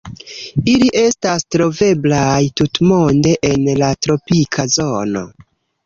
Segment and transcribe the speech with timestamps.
[0.71, 5.29] Ili estas troveblaj tutmonde en la tropika zono.